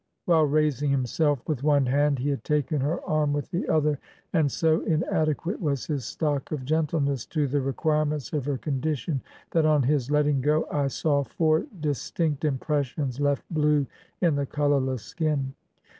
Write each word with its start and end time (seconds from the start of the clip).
^ 0.01 0.03
While 0.25 0.45
raising 0.45 0.89
himself 0.89 1.47
with 1.47 1.61
one 1.61 1.85
hand, 1.85 2.17
he 2.17 2.29
had 2.29 2.43
taken 2.43 2.81
her 2.81 3.03
arm 3.05 3.33
with 3.33 3.51
the 3.51 3.67
other; 3.69 3.99
and 4.33 4.51
so 4.51 4.81
inadequate 4.81 5.61
was 5.61 5.85
his 5.85 6.05
stock 6.05 6.51
of 6.51 6.65
gentleness 6.65 7.23
to 7.27 7.45
the 7.45 7.61
re 7.61 7.73
quirements 7.73 8.33
of 8.33 8.45
her 8.45 8.57
condition, 8.57 9.21
that 9.51 9.67
on 9.67 9.83
his 9.83 10.09
letting 10.09 10.41
go 10.41 10.67
I 10.71 10.87
saw 10.87 11.23
four 11.23 11.67
distinct 11.79 12.43
impressions 12.43 13.19
left 13.19 13.43
blue 13.51 13.85
in 14.21 14.33
the 14.33 14.47
colorless 14.47 15.03
skin. 15.03 15.53